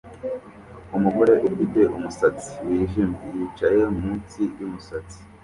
[0.97, 5.17] Umugore ufite umusatsi wijimye yicaye munsi yumusatsi